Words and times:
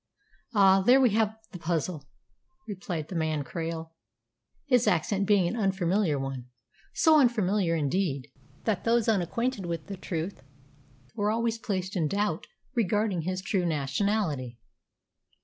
"Ah, 0.55 0.81
there 0.81 0.99
we 0.99 1.11
have 1.11 1.37
the 1.51 1.59
puzzle!" 1.59 2.07
replied 2.67 3.09
the 3.09 3.15
man 3.15 3.43
Krail, 3.43 3.91
his 4.65 4.87
accent 4.87 5.27
being 5.27 5.47
an 5.47 5.55
unfamiliar 5.55 6.17
one 6.17 6.47
so 6.91 7.19
unfamiliar, 7.19 7.75
indeed, 7.75 8.27
that 8.63 8.83
those 8.83 9.07
unacquainted 9.07 9.67
with 9.67 9.85
the 9.85 9.97
truth 9.97 10.41
were 11.13 11.29
always 11.29 11.59
placed 11.59 11.95
in 11.95 12.07
doubt 12.07 12.47
regarding 12.73 13.21
his 13.21 13.43
true 13.43 13.63
nationality. 13.63 14.57